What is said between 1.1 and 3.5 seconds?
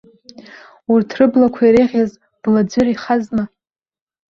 рыблақәа иреиӷьыз бла ӡәыр ихазма?!